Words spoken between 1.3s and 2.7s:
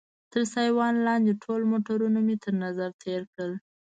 ټول موټرونه مې تر